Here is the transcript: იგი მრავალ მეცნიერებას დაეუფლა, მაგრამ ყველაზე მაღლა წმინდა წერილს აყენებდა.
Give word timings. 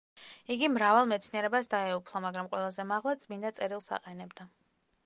იგი 0.53 0.69
მრავალ 0.77 1.09
მეცნიერებას 1.11 1.69
დაეუფლა, 1.75 2.23
მაგრამ 2.27 2.51
ყველაზე 2.55 2.87
მაღლა 2.95 3.15
წმინდა 3.27 3.57
წერილს 3.61 3.93
აყენებდა. 4.01 4.53